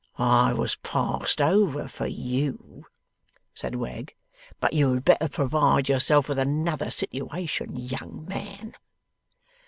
[0.17, 2.87] 'I was passed over for you,'
[3.53, 4.15] said Wegg.
[4.59, 8.73] 'But you had better provide yourself with another situation, young man.